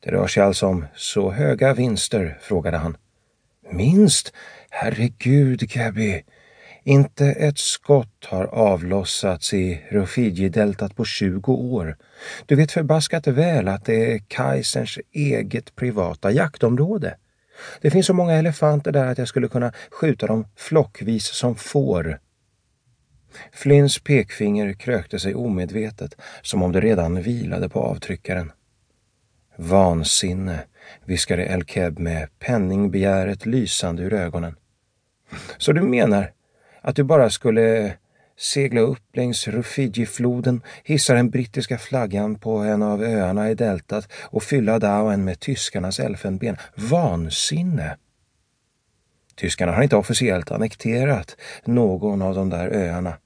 Det 0.00 0.10
rör 0.10 0.26
sig 0.26 0.42
alltså 0.42 0.66
om 0.66 0.86
så 0.94 1.30
höga 1.30 1.74
vinster, 1.74 2.38
frågade 2.40 2.76
han. 2.76 2.96
Minst? 3.70 4.32
Herregud, 4.70 5.60
Gabby. 5.60 6.22
Inte 6.84 7.26
ett 7.26 7.58
skott 7.58 8.24
har 8.24 8.44
avlossats 8.44 9.54
i 9.54 9.80
Rufiji-deltat 9.90 10.96
på 10.96 11.04
20 11.04 11.52
år. 11.52 11.96
Du 12.46 12.56
vet 12.56 12.72
förbaskat 12.72 13.26
väl 13.26 13.68
att 13.68 13.84
det 13.84 14.12
är 14.12 14.18
Kaiserns 14.28 14.98
eget 15.12 15.76
privata 15.76 16.30
jaktområde. 16.30 17.16
Det 17.80 17.90
finns 17.90 18.06
så 18.06 18.14
många 18.14 18.32
elefanter 18.32 18.92
där 18.92 19.06
att 19.06 19.18
jag 19.18 19.28
skulle 19.28 19.48
kunna 19.48 19.72
skjuta 19.90 20.26
dem 20.26 20.46
flockvis 20.56 21.26
som 21.26 21.54
får. 21.54 22.20
Flynns 23.52 23.98
pekfinger 23.98 24.72
krökte 24.72 25.18
sig 25.18 25.34
omedvetet, 25.34 26.14
som 26.42 26.62
om 26.62 26.72
det 26.72 26.80
redan 26.80 27.22
vilade 27.22 27.68
på 27.68 27.80
avtryckaren. 27.80 28.52
Vansinne, 29.60 30.58
viskade 31.04 31.46
El 31.46 31.64
Keb 31.64 31.98
med 31.98 32.28
penningbegäret 32.38 33.46
lysande 33.46 34.02
ur 34.02 34.14
ögonen. 34.14 34.56
Så 35.58 35.72
du 35.72 35.82
menar 35.82 36.32
att 36.80 36.96
du 36.96 37.02
bara 37.02 37.30
skulle 37.30 37.94
segla 38.36 38.80
upp 38.80 39.16
längs 39.16 39.48
Rufiji-floden, 39.48 40.60
hissa 40.84 41.14
den 41.14 41.30
brittiska 41.30 41.78
flaggan 41.78 42.38
på 42.38 42.56
en 42.56 42.82
av 42.82 43.02
öarna 43.02 43.50
i 43.50 43.54
deltat 43.54 44.08
och 44.12 44.42
fylla 44.42 44.78
Dauen 44.78 45.24
med 45.24 45.40
tyskarnas 45.40 46.00
elfenben? 46.00 46.56
Vansinne! 46.74 47.96
Tyskarna 49.34 49.72
har 49.72 49.82
inte 49.82 49.96
officiellt 49.96 50.50
annekterat 50.50 51.36
någon 51.64 52.22
av 52.22 52.34
de 52.34 52.50
där 52.50 52.68
öarna. 52.68 53.16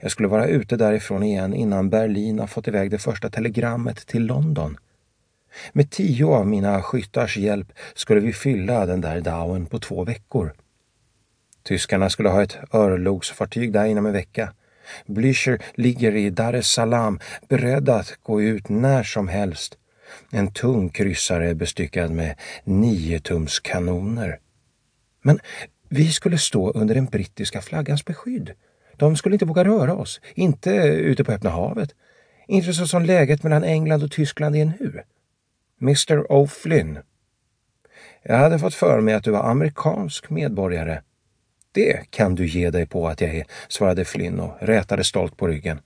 Jag 0.00 0.10
skulle 0.10 0.28
vara 0.28 0.46
ute 0.46 0.76
därifrån 0.76 1.22
igen 1.22 1.54
innan 1.54 1.90
Berlin 1.90 2.38
har 2.38 2.46
fått 2.46 2.68
iväg 2.68 2.90
det 2.90 2.98
första 2.98 3.30
telegrammet 3.30 4.06
till 4.06 4.26
London. 4.26 4.76
Med 5.72 5.90
tio 5.90 6.26
av 6.26 6.46
mina 6.46 6.82
skyttars 6.82 7.36
hjälp 7.36 7.72
skulle 7.94 8.20
vi 8.20 8.32
fylla 8.32 8.86
den 8.86 9.00
där 9.00 9.20
Dauen 9.20 9.66
på 9.66 9.78
två 9.78 10.04
veckor. 10.04 10.52
Tyskarna 11.62 12.10
skulle 12.10 12.28
ha 12.28 12.42
ett 12.42 12.58
örlogsfartyg 12.74 13.72
där 13.72 13.84
inom 13.84 14.06
en 14.06 14.12
vecka. 14.12 14.52
Blücher 15.06 15.62
ligger 15.74 16.16
i 16.16 16.30
Dar 16.30 16.52
es 16.52 16.66
Salaam 16.66 17.20
beredd 17.48 17.88
att 17.88 18.18
gå 18.22 18.42
ut 18.42 18.68
när 18.68 19.02
som 19.02 19.28
helst. 19.28 19.78
En 20.32 20.52
tung 20.52 20.88
kryssare 20.88 21.54
bestyckad 21.54 22.10
med 22.10 22.34
niotumskanoner. 22.64 24.38
Men 25.22 25.40
vi 25.88 26.12
skulle 26.12 26.38
stå 26.38 26.70
under 26.70 26.94
den 26.94 27.06
brittiska 27.06 27.60
flaggans 27.60 28.04
beskydd. 28.04 28.52
De 28.96 29.16
skulle 29.16 29.34
inte 29.34 29.44
våga 29.44 29.64
röra 29.64 29.94
oss, 29.94 30.20
inte 30.34 30.70
ute 30.80 31.24
på 31.24 31.32
öppna 31.32 31.50
havet. 31.50 31.94
Inte 32.46 32.72
så 32.74 32.86
som 32.86 33.02
läget 33.02 33.42
mellan 33.42 33.64
England 33.64 34.02
och 34.02 34.10
Tyskland 34.10 34.56
är 34.56 34.64
nu. 34.64 35.02
Mr 35.80 36.32
O'Flynn. 36.32 37.02
Jag 38.22 38.36
hade 38.36 38.58
fått 38.58 38.74
för 38.74 39.00
mig 39.00 39.14
att 39.14 39.24
du 39.24 39.30
var 39.30 39.50
amerikansk 39.50 40.30
medborgare. 40.30 41.02
Det 41.72 42.10
kan 42.10 42.34
du 42.34 42.46
ge 42.46 42.70
dig 42.70 42.86
på 42.86 43.08
att 43.08 43.20
jag 43.20 43.34
är, 43.34 43.44
svarade 43.68 44.04
Flynn 44.04 44.40
och 44.40 44.52
rätade 44.60 45.04
stolt 45.04 45.36
på 45.36 45.46
ryggen. 45.46 45.80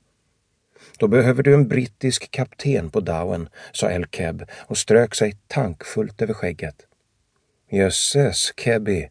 Då 0.99 1.09
behöver 1.09 1.43
du 1.43 1.55
en 1.55 1.69
brittisk 1.69 2.31
kapten 2.31 2.91
på 2.91 3.01
Dowen, 3.01 3.49
sa 3.73 3.91
El 3.91 4.07
Keb 4.07 4.45
och 4.67 4.79
strök 4.79 5.15
sig 5.15 5.37
tankfullt 5.47 6.23
över 6.23 6.35
skägget. 6.35 6.87
Jösses, 7.71 8.53
Kebby, 8.57 9.09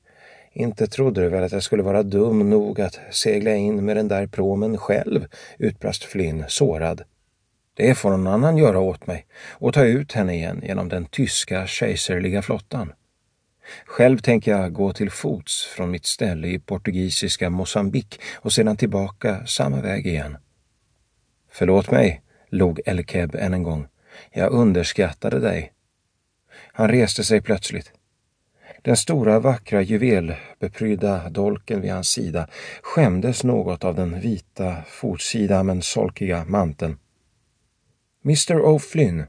inte 0.54 0.88
trodde 0.88 1.22
du 1.22 1.30
väl 1.30 1.44
att 1.44 1.52
jag 1.52 1.64
skulle 1.64 1.84
vara 1.84 2.04
dum 2.04 2.50
nog 2.50 2.82
att 2.82 3.00
segla 3.12 3.56
in 3.56 3.86
med 3.86 3.98
den 3.98 4.08
där 4.08 4.28
promen 4.28 4.78
själv, 4.78 5.28
utbrast 5.58 6.04
Flynn 6.04 6.46
sårad. 6.48 7.04
Det 7.74 7.96
får 7.96 8.10
någon 8.10 8.28
annan 8.28 8.58
göra 8.58 8.80
åt 8.80 9.08
mig 9.08 9.26
och 9.50 9.74
ta 9.74 9.84
ut 9.84 10.12
henne 10.12 10.34
igen 10.36 10.62
genom 10.64 10.90
den 10.90 11.06
tyska 11.06 11.68
kejserliga 11.68 12.42
flottan. 12.42 12.94
Själv 13.86 14.18
tänker 14.18 14.52
jag 14.52 14.74
gå 14.74 14.94
till 14.94 15.10
fots 15.10 15.66
från 15.66 15.92
mitt 15.92 16.06
ställe 16.06 16.48
i 16.48 16.60
portugisiska 16.60 17.50
Mosambik 17.50 18.22
och 18.36 18.54
sedan 18.54 18.78
tillbaka 18.78 19.46
samma 19.46 19.82
väg 19.82 20.08
igen. 20.08 20.38
Förlåt 21.52 21.92
mig, 21.92 22.22
log 22.50 22.82
Elkeb 22.86 23.36
än 23.36 23.54
en 23.54 23.64
gång. 23.64 23.88
Jag 24.32 24.52
underskattade 24.52 25.40
dig. 25.40 25.74
Han 26.74 26.90
reste 26.90 27.24
sig 27.24 27.42
plötsligt. 27.42 27.92
Den 28.82 28.98
stora 28.98 29.40
vackra 29.40 29.82
juvelbeprydda 29.82 31.30
dolken 31.30 31.82
vid 31.82 31.92
hans 31.92 32.10
sida 32.10 32.48
skämdes 32.82 33.44
något 33.44 33.84
av 33.84 33.96
den 33.96 34.20
vita 34.20 34.76
fotsida 34.88 35.64
men 35.64 35.82
solkiga 35.82 36.46
manteln. 36.46 36.98
Mr 38.26 38.56
O'Flynn, 38.56 39.28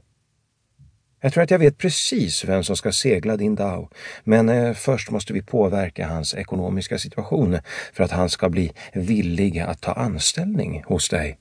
jag 1.21 1.33
tror 1.33 1.43
att 1.43 1.51
jag 1.51 1.59
vet 1.59 1.77
precis 1.77 2.45
vem 2.45 2.63
som 2.63 2.75
ska 2.75 2.91
segla 2.91 3.37
din 3.37 3.55
Dow, 3.55 3.89
men 4.23 4.49
eh, 4.49 4.73
först 4.73 5.11
måste 5.11 5.33
vi 5.33 5.41
påverka 5.41 6.07
hans 6.07 6.35
ekonomiska 6.35 6.97
situation 6.97 7.57
för 7.93 8.03
att 8.03 8.11
han 8.11 8.29
ska 8.29 8.49
bli 8.49 8.71
villig 8.93 9.59
att 9.59 9.81
ta 9.81 9.91
anställning 9.91 10.83
hos 10.85 11.09
dig. 11.09 11.39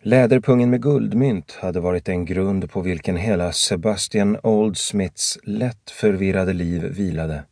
Läderpungen 0.00 0.70
med 0.70 0.82
guldmynt 0.82 1.52
hade 1.60 1.80
varit 1.80 2.08
en 2.08 2.24
grund 2.24 2.70
på 2.70 2.80
vilken 2.80 3.16
hela 3.16 3.52
Sebastian 3.52 4.38
Oldsmiths 4.42 5.38
lätt 5.42 5.90
förvirrade 5.90 6.52
liv 6.52 6.82
vilade. 6.82 7.44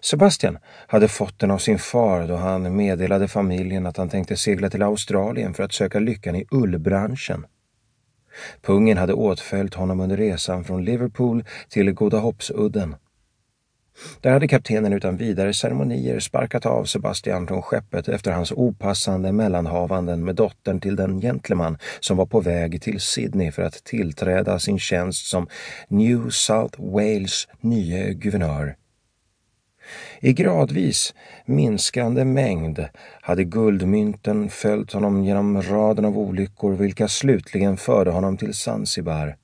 Sebastian 0.00 0.58
hade 0.86 1.08
fått 1.08 1.38
den 1.38 1.50
av 1.50 1.58
sin 1.58 1.78
far 1.78 2.26
då 2.26 2.36
han 2.36 2.76
meddelade 2.76 3.28
familjen 3.28 3.86
att 3.86 3.96
han 3.96 4.08
tänkte 4.08 4.36
segla 4.36 4.70
till 4.70 4.82
Australien 4.82 5.54
för 5.54 5.62
att 5.62 5.72
söka 5.72 5.98
lyckan 5.98 6.36
i 6.36 6.46
ullbranschen. 6.50 7.46
Pungen 8.62 8.98
hade 8.98 9.12
åtföljt 9.12 9.74
honom 9.74 10.00
under 10.00 10.16
resan 10.16 10.64
från 10.64 10.84
Liverpool 10.84 11.44
till 11.68 11.92
Godahoppsudden. 11.92 12.96
Där 14.20 14.30
hade 14.30 14.48
kaptenen 14.48 14.92
utan 14.92 15.16
vidare 15.16 15.54
ceremonier 15.54 16.20
sparkat 16.20 16.66
av 16.66 16.84
Sebastian 16.84 17.46
från 17.46 17.62
skeppet 17.62 18.08
efter 18.08 18.32
hans 18.32 18.52
opassande 18.52 19.32
mellanhavanden 19.32 20.24
med 20.24 20.34
dottern 20.34 20.80
till 20.80 20.96
den 20.96 21.20
gentleman 21.20 21.78
som 22.00 22.16
var 22.16 22.26
på 22.26 22.40
väg 22.40 22.82
till 22.82 23.00
Sydney 23.00 23.52
för 23.52 23.62
att 23.62 23.84
tillträda 23.84 24.58
sin 24.58 24.78
tjänst 24.78 25.26
som 25.26 25.48
New 25.88 26.30
South 26.30 26.80
Wales 26.80 27.48
nye 27.60 28.12
guvernör. 28.12 28.76
I 30.20 30.32
gradvis 30.32 31.14
minskande 31.44 32.24
mängd 32.24 32.84
hade 33.20 33.44
guldmynten 33.44 34.48
följt 34.48 34.92
honom 34.92 35.24
genom 35.24 35.62
raden 35.62 36.04
av 36.04 36.18
olyckor 36.18 36.72
vilka 36.72 37.08
slutligen 37.08 37.76
förde 37.76 38.10
honom 38.10 38.36
till 38.36 38.54
Zanzibar. 38.54 39.36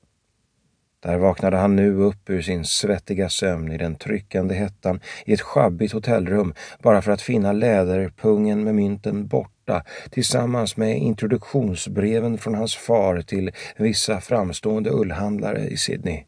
Där 1.05 1.17
vaknade 1.17 1.57
han 1.57 1.75
nu 1.75 1.95
upp 1.95 2.29
ur 2.29 2.41
sin 2.41 2.65
svettiga 2.65 3.29
sömn 3.29 3.71
i 3.71 3.77
den 3.77 3.95
tryckande 3.95 4.55
hettan 4.55 4.99
i 5.25 5.33
ett 5.33 5.41
sjabbigt 5.41 5.93
hotellrum 5.93 6.53
bara 6.81 7.01
för 7.01 7.11
att 7.11 7.21
finna 7.21 7.51
läderpungen 7.51 8.63
med 8.63 8.75
mynten 8.75 9.27
borta 9.27 9.83
tillsammans 10.09 10.77
med 10.77 10.97
introduktionsbreven 10.97 12.37
från 12.37 12.55
hans 12.55 12.75
far 12.75 13.21
till 13.21 13.51
vissa 13.77 14.21
framstående 14.21 14.89
ullhandlare 14.89 15.67
i 15.67 15.77
Sydney. 15.77 16.23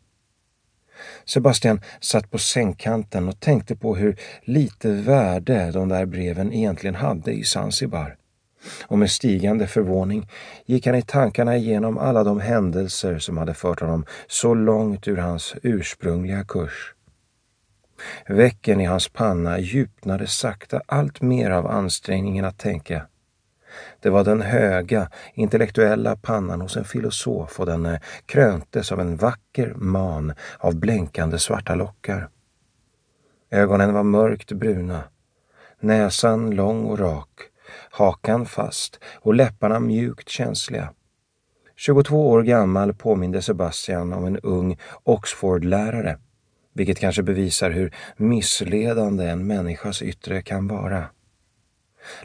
Sebastian 1.26 1.82
satt 2.02 2.32
på 2.32 2.38
sängkanten 2.38 3.28
och 3.28 3.40
tänkte 3.40 3.76
på 3.76 3.96
hur 3.96 4.20
lite 4.42 4.92
värde 4.92 5.72
de 5.72 5.90
där 5.90 6.06
breven 6.06 6.54
egentligen 6.54 6.96
hade 6.96 7.32
i 7.32 7.44
Zanzibar. 7.44 8.16
Och 8.88 8.98
med 8.98 9.12
stigande 9.12 9.68
förvåning 9.68 10.30
gick 10.66 10.86
han 10.86 10.96
i 10.96 11.02
tankarna 11.02 11.58
igenom 11.58 11.98
alla 11.98 12.24
de 12.24 12.40
händelser 12.40 13.20
som 13.20 13.38
hade 13.38 13.54
fört 13.54 13.80
honom 13.80 14.06
så 14.28 14.54
långt 14.54 15.08
ur 15.08 15.18
hans 15.18 15.56
ursprungliga 15.64 16.44
kurs. 16.44 16.94
Väcken 18.28 18.82
i 18.82 18.86
hans 18.86 19.10
panna 19.10 19.60
djupnade 19.60 20.28
sakta 20.28 20.82
allt 20.86 21.22
mer 21.22 21.52
av 21.52 21.68
ansträngningen 21.68 22.46
att 22.46 22.58
tänka. 22.58 23.08
Det 24.00 24.10
var 24.10 24.24
den 24.24 24.42
höga, 24.42 25.10
intellektuella 25.34 26.16
pannan 26.16 26.62
hos 26.62 26.78
en 26.78 26.84
filosof 26.84 27.60
och 27.60 27.66
den 27.66 27.86
eh, 27.86 28.00
kröntes 28.26 28.92
av 28.92 29.00
en 29.00 29.16
vacker 29.16 29.74
man 29.76 30.34
av 30.60 30.76
blänkande 30.76 31.40
svarta 31.40 31.76
lockar. 31.76 32.30
Ögonen 33.52 33.94
var 33.94 34.04
mörkt 34.04 34.52
bruna, 34.52 35.04
näsan 35.80 36.52
lång 36.52 36.86
och 36.86 37.00
rak, 37.00 37.42
hakan 37.92 38.46
fast 38.46 39.00
och 39.16 39.34
läpparna 39.34 39.80
mjukt 39.80 40.30
känsliga. 40.30 40.94
22 41.76 42.30
år 42.30 42.44
gammal 42.44 42.94
påminde 42.94 43.42
Sebastian 43.42 44.14
om 44.14 44.26
en 44.26 44.38
ung 44.38 44.78
Oxfordlärare, 45.04 46.18
vilket 46.74 47.00
kanske 47.00 47.24
bevisar 47.24 47.72
hur 47.72 47.96
missledande 48.18 49.26
en 49.26 49.48
människas 49.48 50.02
yttre 50.02 50.42
kan 50.42 50.68
vara. 50.68 51.06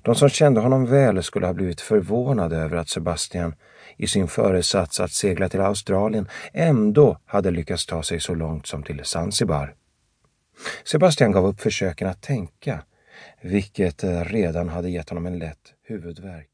De 0.03 0.15
som 0.15 0.29
kände 0.29 0.61
honom 0.61 0.87
väl 0.87 1.23
skulle 1.23 1.47
ha 1.47 1.53
blivit 1.53 1.81
förvånade 1.81 2.57
över 2.57 2.77
att 2.77 2.89
Sebastian 2.89 3.55
i 3.97 4.07
sin 4.07 4.29
föresats 4.29 5.01
att 5.01 5.13
segla 5.13 5.49
till 5.49 5.61
Australien 5.61 6.29
ändå 6.53 7.19
hade 7.27 7.51
lyckats 7.51 7.87
ta 7.87 8.03
sig 8.03 8.21
så 8.21 8.35
långt 8.35 8.67
som 8.67 8.83
till 8.83 9.05
Zanzibar. 9.05 9.75
Sebastian 10.85 11.33
gav 11.33 11.47
upp 11.47 11.61
försöken 11.61 12.09
att 12.09 12.23
tänka, 12.23 12.83
vilket 13.41 14.05
eh, 14.05 14.25
redan 14.25 14.69
hade 14.69 14.91
gett 14.91 15.09
honom 15.09 15.27
en 15.27 15.39
lätt 15.39 15.73
huvudvärk. 15.83 16.52